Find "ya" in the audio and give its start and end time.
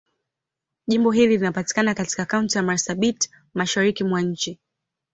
2.57-2.63